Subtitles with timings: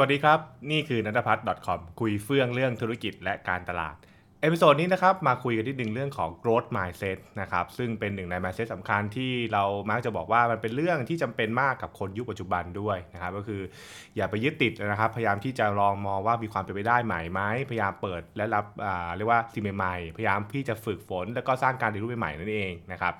[0.00, 0.40] สวัสดีครับ
[0.70, 3.96] นี่คือนันทพัฒน์ .com คุยเฟื่องเรื่องธุรกิจและการตลาด
[4.42, 13.60] episode นี้นะครับมาคุยกันที่หนึ่งเรื่องของ growth mindset นะครับซึ่งเป็นหนึ่งใน mindset สำคัญที่เรามักจะบอกว่ามันเป็นเรื่องที่จำเป็นมากกับคนยุคปัจจุบันด้วยนะครับก็คือ
[14.16, 18.64] อย่าไปยึดติดนะครับพยายามที่จะลองมองว่ามีความเป็นไปได้ใหม่ไหมพยายามเปิดและรับ
[19.16, 23.14] เรียกว่าสิ่งใหม่ๆพยายามที่จะฝึกฝน แล้วก็สร้างการเรียนรู้ใหม่ๆนั่นเองนะครับ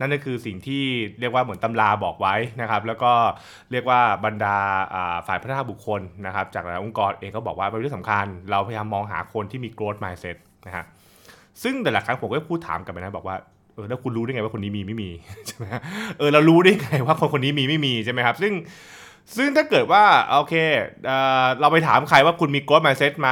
[0.00, 0.84] นั่นก็คือสิ่งที่
[1.20, 3.12] เรียกว่าเหมือนตำราบอกไว้นะครับแล้วก็
[3.70, 4.56] เรียกว่าบรรดา
[4.94, 10.84] อ่าฝ่ายพัฒนาบุคคลนะครับจากหลายองค์กรเองก็บอกว่าเป็นเรื่องสำคัญ เราพยายามมองหาคนที่มี growth mindset นะฮะ
[11.62, 13.36] ซึ่งแต่ละครั้งผมก็พูดถามกลับไปนะบอกว่า
[13.74, 15.10] เออแล้วคุณรู้ได้ไงว่าคนนี้มีไม่มี
[15.46, 15.64] ใช่ไหม
[16.18, 18.52] เออเรารู้ได้ไงว่าคนคนนี้มีไม่มีใช่ไหมครับ ซึ่ง
[19.36, 20.54] ซึ่งถ้าเกิดว่าโอเค
[21.06, 21.12] เอ
[21.44, 23.30] อเราไปถามใครว่าคุณมี growth mindset ไหม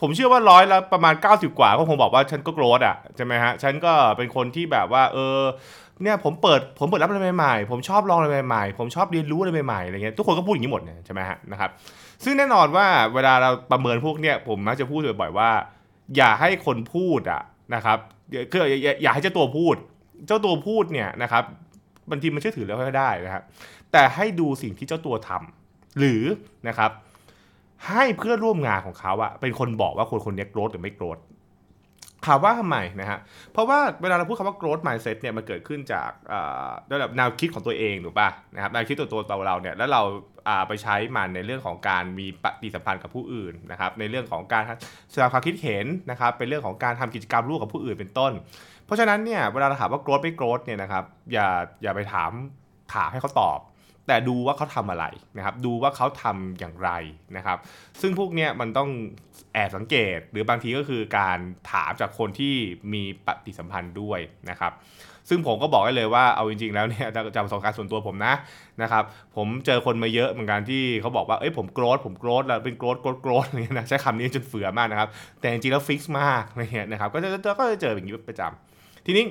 [0.00, 5.38] ผมเชื่อว่าร้อยละประมาณ 90 กว่าก็คงบอกว่าฉันก็ growth อะใช่ไหมฮะฉันก็เป็นคนที่แบบว่า เออ
[6.02, 11.70] เนี่ยผมเปิดผมเปิดรับอะไรใหม่ๆ ผมชอบลองอะไรใหม่ๆ ผมชอบเรียนรู้อะไรใหม่ๆอะไรเงี้ยทุกคนก็พูดอย่างนี้หมดใช่ไหมฮะนะครับ
[12.24, 15.50] ซึ่งแน่นอนว่าเวลาเราประเมินพวกเนี่ยผมมักจะพูดบ่อยๆว่า
[16.16, 17.42] อย่าให้คนพูดอะ
[17.74, 17.98] นะครับ
[18.50, 19.76] คืออย่าอยอย่าให้เจ้าตัวพูด
[20.26, 21.44] เจ้าตัวพูดเนี่ยนะครับ
[22.10, 23.42] บางทีมันเชื่อถือแล้วก็ได้นะครับ
[23.92, 26.22] แต่ให้ดูสิ่งที่เจ้าตัวทำหรือ
[26.68, 26.90] นะครับ
[27.88, 31.18] ให้เพื่อนร่วมงานของเขาอะเป็นคนบอกว่าคนคนนี้โกรธหรือไม่โกรธ
[32.26, 33.18] ถามว่าทำไมนะฮะ
[33.52, 40.02] เพราะว่าเวลาเราพูดคำว่า growth mindset เนี่ยมันเกิดขึ้นจากอ่าระดับแนวคิดของตัวเองถูกป่ะนะครับแนวคิดตัวตัวเราเนี่ยแล้วเรา
[40.48, 44.62] อ่าไปใช้มันในเรื่องของการมีปฏิสัมพันธ์กับผู้อื่นนะครับในเรื่องของการ
[45.10, 48.32] แสดงความคิดเห็นนะครับเป็นเรื่องของการทำกิจกรรมร่วมกับผู้อื่นเป็นต้น
[48.86, 51.48] เพราะฉะนั้นเนี่ยเวลาเราถามว่า growth ไม่ growth เนี่ยนะครับอย่า
[51.82, 52.30] อย่าไปถาม
[52.94, 53.58] ถามให้เขาตอบ
[54.06, 56.90] แต่ดูว่าเขาทำอะไรนะครับ ดูว่าเขาทำอย่างไร
[57.36, 57.58] นะครับ
[58.00, 58.90] ซึ่งพวกเนี้ยมันต้อง
[59.54, 61.38] แอบสังเกต หรือบางทีก็คือการ
[61.70, 62.54] ถามจากคนที่
[62.92, 64.72] มีปฏิสัมพันธ์ด้วยนะครับ
[65.28, 68.34] ซึ่งผมก็บอกได้เลยว่าเอาจริงๆแล้วเนี่ยจากประสบการณ์ส่วนตัวผมนะ
[68.82, 69.04] นะครับ
[69.36, 75.08] ผมเจอคนมาเยอะเหมือนกันที่เขาบอกว่าเอ้ยผม growth ผม growth แล้วเป็น growth growth growth อะไรเงี้ยนะใช้คำนี้จนเฝือมากนะครับ
[75.40, 77.28] แต่จริงๆแล้วฟิกซ์มากอะไรเงี้ยนะครับ ก็จะ
[77.58, 79.24] ก็จะเจออย่างนี้ประจำทีนี้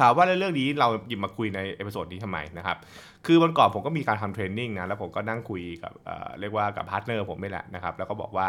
[0.00, 2.78] ถามว่าเรื่องนี้เราหยิบมาคุยใน episode นี้ทำไมนะครับ
[3.26, 8.48] คือวันก่อนผมก็มีการทำ training นะ แล้วผมก็นั่งคุยกับเเรียกว่ากับ partner ผมนี่แหละนะครับ แล้วก็บอกว่า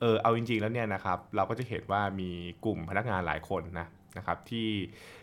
[0.00, 2.30] เออ เอาจริง ๆ แล้วเนี่ยนะครับ เราก็จะเห็นว่ามี
[2.64, 3.86] กลุ่มพนักงานหลายคนนะ
[4.18, 4.70] นะครับที่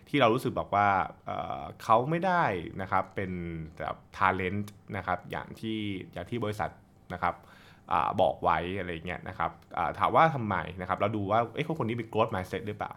[0.09, 0.87] ที่เรารู้สึกบอกว่า
[1.25, 2.43] เเขาไม่ได้
[2.81, 3.31] นะครับเป็น
[3.79, 5.79] แบบ talent นะครับอย่างที่
[6.13, 6.69] อย่างที่บริษัท
[7.13, 7.35] นะครับ
[8.21, 9.51] บอกไว้อะไรเงี้ยนะครับ
[9.99, 12.93] ถามว่าทำไมนะครับเราดูว่าเอ้คนคนนี้มี growth mindset หรือเปล่า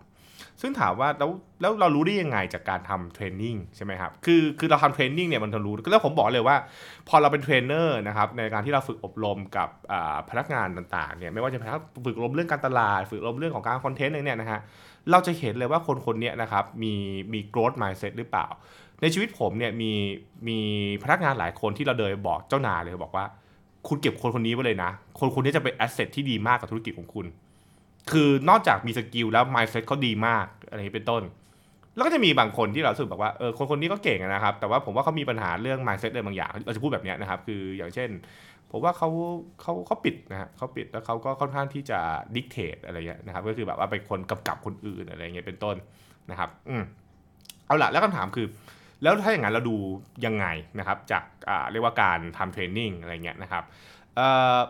[0.61, 1.31] ซึ่งถามว่าแล้ว
[1.61, 6.57] แล้วเรารู้ได้ยังไงจากการทำ training ใช่ไหมครับคือคือเราทำ training เนี่ยมันจะรู้แล้วผมบอกเลยว่า
[7.09, 9.69] พอเราเป็นเทรนเนอร์นะครับในการที่เราฝึกอบรมกับ
[10.31, 11.59] พนักงานต่างๆเนี่ยไม่ว่าจะ
[12.05, 14.61] ฝึกอบรมเรื่องการตลาด ฝึกอบรมเรื่องของการ content อะไรเนี่ยนะฮะ
[15.11, 16.93] เราจะเห็นเลยว่าคนคนเนี้ยนะครับมี
[17.33, 18.47] มี growth mindset หรือเปล่า
[19.01, 19.93] ในชีวิตผมเนี่ยมี
[20.49, 20.59] มี
[21.03, 23.27] พนักงานหลายคนที่เราเดินบอกเจ้านายเลยบอกว่า
[23.89, 27.27] คุณเก็บคนคนนี้ไว้เลยนะ คนคนนี้จะเป็น asset ที่ดีมากกับธุรกิจของคุณ
[28.11, 31.23] คือนอกจากมีสกิลแล้ว mindset เขาดีมากอะไรอย่างนี้เป็นต้น
[31.95, 38.11] แล้วก็จะมีบางคนที่เราสึกแบบว่าเออคนคนนี้ก็เก่งนะครับ แต่ว่าผมว่าเขามีปัญหาเรื่อง mindset อะไรบางอย่างเราจะพูดแบบนี้นะครับ คืออย่างเช่น
[38.71, 39.09] ผมว่าเขา
[39.61, 41.99] เขาเขาปิดนะฮะเขาปิดแล้วเขาก็ค่อนข้างที่จะ
[42.35, 45.77] ดิกเทตอะไรเงี้ยนะครับ ก็คือแบบว่าเป็นคนกำกับคนอื่นอะไรเงี้ยเป็นต้น
[46.31, 46.83] นะครับ อืม
[47.67, 48.47] เอาละแล้วคำถามคือ
[49.03, 49.77] แล้วถ้าอย่างนั้นเราดู
[50.27, 50.47] ยังไง
[50.79, 51.25] นะครับจาก
[51.71, 53.65] เรียกว่าการทำเทรนนิ่งอะไรเงี้ยนะครับ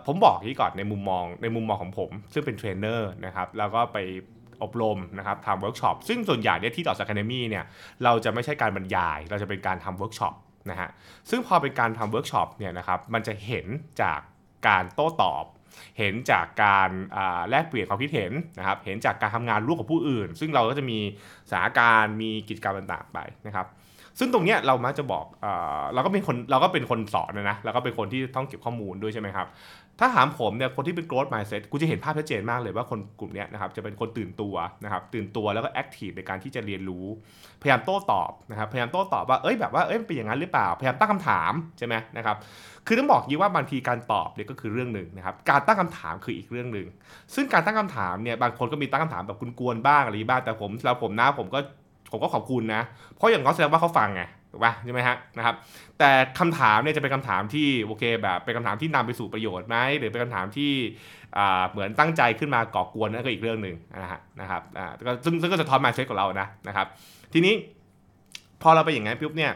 [0.07, 3.99] ผมบอกงี้ก่อนในมุมมองในมุมมองของผม ซึ่งเป็นเทรนเนอร์นะครับแล้วก็ไป
[4.63, 7.65] อบรมนะครับทำเวิร์กช็อปซึ่งส่วนใหญ่เนี่ยที่ Dot Academy เนี่ย
[8.05, 10.35] เราจะไม่ใช่การบรรยาย เราจะเป็นการทำเวิร์กช็อป
[10.71, 10.91] นะฮะ
[11.31, 13.67] ซึ่งพอเป็นการทำเวิร์กช็อปเนี่ยนะครับมันจะเห็น
[14.03, 14.21] จาก
[14.69, 15.45] การโต้ตอบ
[15.99, 16.91] เห็นจากการ
[17.51, 20.99] แลกเปลี่ยนความคิดเห็นนะครับเห็นจากการทำงานร่วมกับผู้อื่น ซึ่งเราก็จะมี
[21.49, 23.67] สถานการณ์มีกิจกรรมต่างๆไปนะครับ
[24.19, 25.27] ซึ่งตรงเนี้ยเรามักจะบอก
[25.95, 29.49] เราก็เป็นคนเราก็เป็นคนสอนนะนะแล้วก็เป็นคนที่ต้องเก็บข้อมูลด้วยใช่ไหมครับ
[30.01, 34.55] ถ้าถามผมเนี่ยคนที่เป็น growth mindset กูจะเห็นภาพชัดเจนมากเลยว่าคนกลุ่มนี้นะครับจะเป็นคนตื่นตัว
[34.85, 37.07] นะครับตื่นตัวแล้วก็ active ในการที่จะเรียนรู้
[37.63, 42.37] พยายามโต้ตอบนะครับพยายามโต้ตอบว่าเอ้ยแบบว่าเอ้ยเป็นอย่างนั้นหรือเปล่า พยายามตั้งคำถามใช่ไหมนะครับ
[42.87, 46.87] คือต้องบอกยี่ว่าบางทีการตอบเนี่ยก็คือเรื่องหนึ่งนะครับการตั้งคำถามคืออีกเรื่องหนึ่ง
[47.35, 51.61] ซึ่งการตั้งคำถามเนี่ยบางคนก็มีตั้งคำถามแบบกวนๆบ้างอะไรบ้างแต่ผมเราผมนะผมก็
[52.13, 52.83] ผมก็ขอบคุณนะ
[53.17, 54.23] เพราะอย่างน้อยแสดงว่าเขาฟังไง
[54.53, 55.55] ถูกป่ะใช่ไหมฮะนะครับ
[55.99, 60.73] แต่คำถามเนี่ยจะเป็นคำถามที่โอเคแบบเป็นคำถามที่นำไปสู่ประโยชน์ไหมหรือเป็นคำถามที่
[61.71, 64.87] เหมือนตั้งใจขึ้นมาก่อกวนนั่นก็อีกเรื่องหนึ่งนะฮะนะครับอ่า
[65.25, 66.87] ซึ่งซึ่งก็จะทอนมาเซ็ตของเรานะนะครับ
[67.33, 67.55] ทีนี้
[68.63, 69.53] พอเราไปอย่างนั้นปุ๊บเนี่ย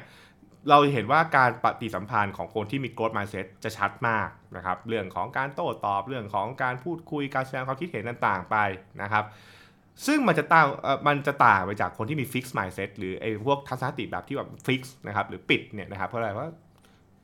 [0.71, 8.57] เราเห็นว่าการปฏิสัมพันธ์ของคนที่มี growth mindset จะชัดมากนะครับ เรื่องของการโต้ตอบเรื่องของการพูดคุยการแสดงความคิดเห็นต่างๆไป
[9.03, 9.25] นะครับ
[10.07, 16.49] ซึ่งมันจะต่างเอ่อมันจะต่างไปจากคนที่มี fixed mindset หรือไอ้พวกทัศนคติแบบที่แบบ fix นะครับหรือปิดเนี่ยนะครับเพราะอะไรว่า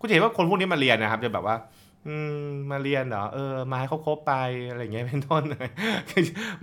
[0.01, 1.57] คุณจะเห็นว่าคนพวกนี้มาเรียนนะครับ จะแบบว่า
[2.07, 2.15] อื
[2.45, 4.35] มมาเรียนเหรอเออมาให้เขาครบไป
[4.71, 5.43] อะไรเงี้ยเป็นต้น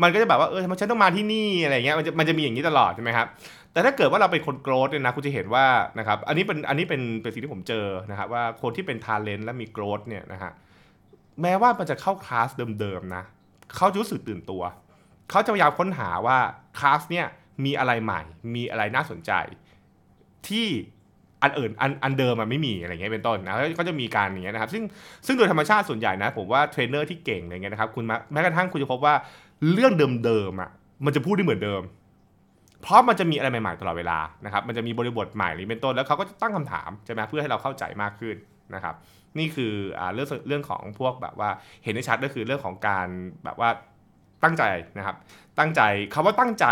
[0.01, 3.27] มันก็จะแบบว่าเออทำไมฉันต้องมาที่นี่อะไรเงี้ยมันจะมันจะมีอย่างนี้ตลอดใช่ไหมครับ
[3.73, 5.65] แต่ถ้าเกิดว่าเราเป็นคนโกรธเนี่ยนะคุณจะเห็นว่า
[5.99, 10.51] นะครับอันนี้เป็นอันนี้เป็นเป็นสิ่งที่ผมเจอนะครับว่าคนที่เป็นทาเลนต์และมีโกรธเนี่ยนะฮะ
[11.41, 13.23] แม้ว่ามันจะเข้าคลาสเดิมๆนะ
[13.75, 14.61] เขาจะรู้สึกตื่นตัว
[15.29, 16.37] เขาจะพยายามค้นหาว่า
[16.79, 17.27] คลาสเนี่ย
[17.65, 18.21] มีอะไรใหม่
[18.55, 19.31] มีอะไรน่าสนใจ
[20.47, 20.67] ที่
[21.43, 24.83] อันอื่นอันอันเดิมมันไม่มีอะไรเงี้ยเป็นต้นนะก็จะมีการอย่างเงี้ยนะครับซึ่ง
[25.25, 29.13] ซึ่งโดยธรรมชาติส่วนใหญ่นะผมว่าเทรนเนอร์ที่เก่งอะไรเงี้ยนะครับคุณแม้กระทั่งคุณจะพบว่า
[29.73, 29.93] เรื่อง
[30.25, 30.69] เดิมๆอะ
[31.05, 31.81] มันจะพูดได้เหมือนเดิม
[32.81, 38.35] เพราะมันจะมีอะไรใหม่ๆตลอดเวลานะครับมันจะมีบริบทใหม่หรือเป็นต้นแล้วเขาก็จะตั้งคำถามใช่ไหมเพื่อให้เราเข้าใจมากขึ้น
[38.75, 38.95] นะครับ
[39.37, 41.49] นี่คืออ่าเรื่องเรื่องของพวกแบบว่า
[41.83, 43.07] เห็นได้ชัดก็คือเรื่องของการ
[43.45, 43.69] แบบว่า
[44.43, 44.63] ตั้งใจ
[44.97, 45.15] นะครับ
[45.59, 45.81] ตั้งใจ
[46.13, 46.65] คำว่าตั้งใจ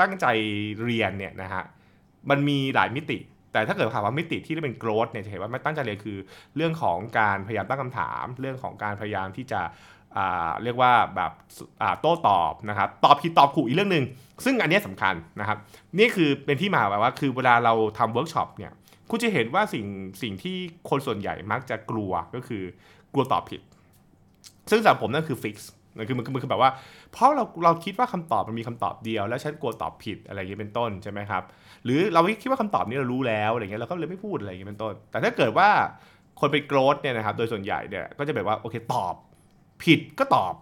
[0.00, 0.26] ตั้งใจ
[0.82, 1.64] เรียนเนี่ยนะฮะ
[2.30, 3.18] มันมีหลายมิติ
[3.52, 6.18] แต่ถ้าเกิดถามว่ามิติที่เป็น growth เนี่ยจะเห็นว่าไม่ตั้งใจเรียนคือ
[6.56, 9.60] เรื่องของการพยายามตั้งคำถาม เรื่องของการพยายามที่จะ
[10.62, 11.32] เรียกว่าแบบ
[12.00, 14.04] โต้ตอบนะครับตอบผิดตอบถูกอีกเรื่องหนึ่ง
[14.44, 15.58] ซึ่งอันนี้สำคัญนะครับ
[15.98, 18.72] นี่คือเป็นที่มาแบบว่าคือเวลาเราทำเวิร์กช็อปเนี่ย
[19.10, 19.86] คุณจะเห็นว่าสิ่ง
[20.22, 20.56] สิ่งที่
[20.90, 22.62] คนส่วนใหญ่มักจะกลัวก็คือ
[23.12, 23.60] กลัวตอบผิด
[24.70, 25.70] ซึ่งสำหรับผมนั่นคือฟิกซ์
[26.08, 26.70] คือมันคือแบบว่า
[27.12, 31.42] เพราะเราเราคิดว่าคำตอบมันมีคำตอบเดียว แล้วฉันกลัวตอบผิดอะไรอย่างเงี้ยเป็นต้นใช่ไหมครับ
[31.84, 35.68] หรือเราคิดว่าคำตอบนี้เรารู้แล้วอะไรเงี้ยเราก็เลยไม่พูดอะไรอย่างเงี้ยเป็นต้น แต่ถ้าเกิดว่า
[36.40, 39.14] คนไปโกรธเนี่ยนะครับโดยส่วนใหญ่เนี่ยก็จะแบบว่าโอเคตอบ
[39.84, 40.54] ผิดก็ตอบ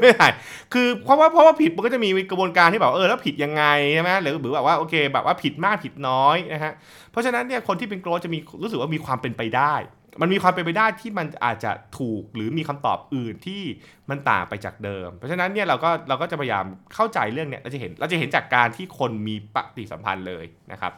[0.00, 0.26] ไม่ได้
[0.72, 3.64] คือเพราะว่าเพราะว่าผิดมันก็จะมีกระบวนการที่แบบเออแล้วผิดยังไง
[3.94, 6.72] ใช่ไหมหรือหรือแบบว่าโอเคแบบว่าผิดมากผิดน้อยนะฮะ
[7.10, 9.74] เพราะฉะนั้นเนี่ยคนที่เป็น growth จะมีรู้สึกว่ามีความเป็นไปได้
[10.20, 13.62] มันมีความเป็นไปได้ที่มันอาจจะถูกหรือมีคำตอบอื่นที่
[14.10, 16.64] มันต่างไปจากเดิม เพราะฉะนั้นเนี่ยเราก็เราก็จะพยายาม
[16.94, 20.94] เข้าใจเรื่องเนี้ยเราจะเห็นเราจะเห็นจากการที่คนมีปฏิสัมพันธ์เลยนะครับ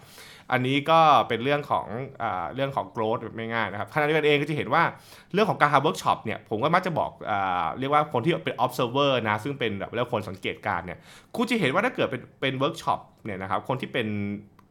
[0.52, 1.86] อันนี้ก็เป็นเรื่องของ
[2.22, 2.24] อ
[2.54, 4.82] เรื่องของ growth แบบง่ายนะครับขณะเดียวกันเองก็จะเห็นว่า
[5.32, 7.32] เรื่องของการทำเวิร์กช็อปเนี่ยผมก็มักจะบอกอ
[7.78, 10.98] เรียกว่าคนที่เป็น observer นะซึ่งเป็นแบบเรียกคนสังเกตการณ์เนี่ย
[11.36, 14.06] คุณจะเห็นว่าถ้าเกิดเป็นเป็นเวิร์กช็อปเนี่ยนะครับคนที่เป็น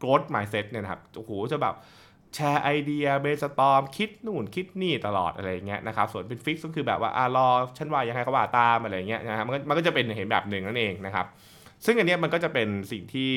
[0.02, 1.76] growth mindset เนี่ยนะครับโอ้โหจะแบบ
[2.36, 7.48] แชร์ไอเดีย brainstorm คิดนู่นคิดนี่ตลอดอะไรเงี้ยนะครับ ส่วนเป็นฟิกก็คือแบบว่าอ่ารอ
[7.78, 11.26] ฉันว่ายังไงเขาว่าตามอะไรเงี้ยนะครับมันก็มันก็จะเป็นเห็นแบบหนึ่งนั่นเองนะครับ
[11.86, 13.32] ซึ่งอันนี้มันก็จะเป็นสิ่งที่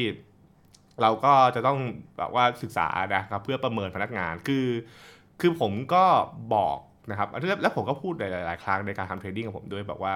[1.02, 1.78] เราก็จะต้อง
[2.18, 4.66] แบบว่าศึกษานะครับเพื่อประเมินพนักงานคือ
[5.40, 6.04] คือผมก็
[6.54, 6.78] บอก
[7.10, 7.28] นะครับ
[7.62, 10.14] แล้วผมก็พูดหลาย ๆ ครั้งในการทำ training กับผมด้วยบอกว่า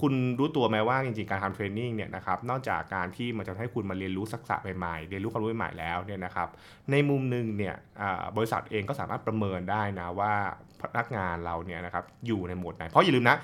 [0.00, 6.48] คุณรู้ตัวไหมว่าจริงๆการทำ training เนี่ยนะครับนอกจากการที่มันจะให้คุณมาเรียนรู้ทักษะใหม่ๆเรียนรู้ความรู้ใหม่ๆแล้วเนี่ยนะครับ
[6.90, 7.74] ในมุมหนึ่งเนี่ย
[8.36, 10.32] บริษัทเองก็สามารถประเมินได้นะว่า
[10.80, 13.36] พนักงานเราเนี่ยนะครับอยู่ในโหมดไหน เพราะอย่าลืมนะ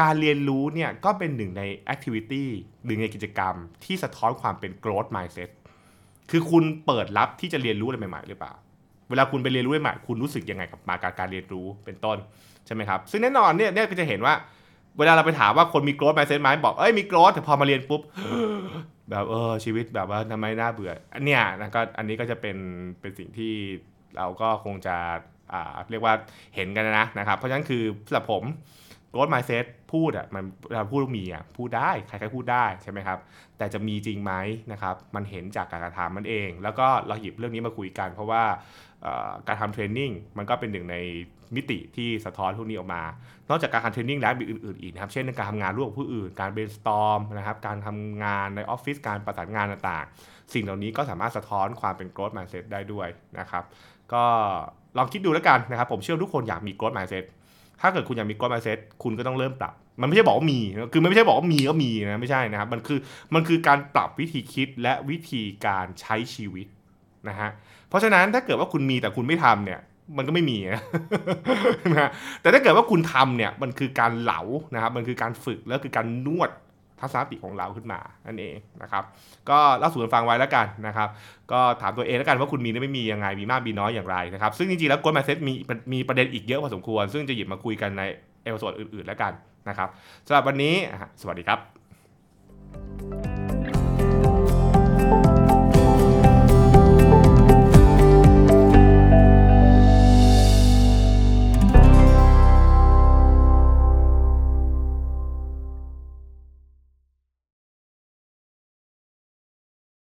[0.00, 2.48] การเรียนรู้เนี่ยก็เป็นหนึ่งใน activity
[2.86, 3.54] หนึ่งในกิจกรรม
[3.84, 5.50] ที่สะท้อนความเป็น growth mindset
[6.30, 8.52] คือคุณเปิดรับที่จะเรียนรู้อะไรใหม่ๆ หรือเปล่า
[9.10, 12.18] เวลาคุณไปเรียนรู้ใหม่คุณรู้สึกยังไงกับมาการการเรียนรู้เป็นต้น
[12.66, 14.34] ใช่ไหมครับซึ่งแน่นอนเนี่ยเนี่ยก็จะเห็นว่า
[14.98, 18.00] เวลาเราไปถามว่าคนมีโกรธไมเซ็ตไหมบอกเอ้ยมีโกรธแต่พอมาเรียนปุ๊บ
[19.10, 22.56] แบบเออชีวิตแบบว่าทำไมน่าเบื่ออันเนี้ยนะก็อันนี้ก็จะเป็น
[23.00, 23.52] เป็นสิ่งที่
[24.16, 24.96] เราก็คงจะ
[25.52, 26.14] อ่าเรียกว่า
[26.54, 28.44] เห็นกันนะนะครับ เพราะฉะนั้นคือสำหรับผม
[29.12, 33.18] โกรธไมเซ็ตพูดอะมันเราพูดมีอะพูดได้ใครๆพูดได้ใช่ไหมครับ
[33.58, 34.32] แต่จะมีจริงไหม
[34.72, 38.42] นะครับ มันเห็นจากการกระทำมันเอง แล้วก็เราหยิบเรื่องนี้มาคุยกัน เพราะว่า
[39.48, 40.96] การทำ training มันก็เป็นหนึ่งใน
[41.56, 43.02] มิติที่สะท้อนพวกนี้ออกมา
[43.50, 53.08] นอกจากการทำ training แล้วมีอื่นๆอีกนะครับ เช่นการทำงานร่วมกับผู้อื่น การ brainstorm นะครับ การทำงานในออฟฟิศ การประสานงานต่างๆ สิ่งเหล่านี้ก็สามารถสะท้อนความเป็น growth mindset ได้ด้วย
[53.38, 53.64] นะครับ
[54.12, 54.24] ก็
[54.98, 57.24] ลองคิดดูแล้วกันนะครับ ผมเชื่อทุกคนอยากมี growth mindset
[57.80, 60.60] ถ้าเกิดคุณอยากมี growth mindset คุณก็ต้องเริ่มปรับ มันไม่ใช่บอกว่ามี
[60.92, 62.98] คือมันไม่ใช่บอกว่ามีก็มีนะ ไม่ใช่นะครับ มันคือ
[63.34, 66.66] มันคือการปรับวิธีคิดและวิธีการใช้ชีวิต
[67.28, 67.50] นะฮะ
[67.88, 69.80] เพราะฉะนั้นถ้าเกิดว่าคุณมีแต่คุณไม่ทำเนี่ย
[70.16, 70.80] มันก็ไม่มีนะ
[72.40, 74.40] แต่ถ้าเกิดว่าคุณทำเนี่ย มันคือการเหลา
[74.74, 76.50] นะครับ มันคือการฝึก แล้วคือการนวด
[77.02, 79.04] ทัศนคติของเราขึ้นมานั่นเองนะครับ
[79.50, 81.08] ก็เล่าสู่กันฟังไว้แล้วกันนะครับ
[81.52, 85.52] ก็ถามตัวเองแล้วกันว่าคุณมีหรือไม่มียังไงมีมากมีน้อยอย่างไรนะครับซึ่งจริงๆแล้วกลมาเซ็ตมี
[85.92, 88.02] มีประเด็นอีกเยอะพอสมควร ซึ่งจะหยิบมาคุยกันใน
[88.42, 89.32] episode อื่นๆแล้วกัน
[89.68, 89.88] นะครับ
[90.26, 90.74] สำหรับวันนี้
[91.20, 91.81] สวัสดีครับ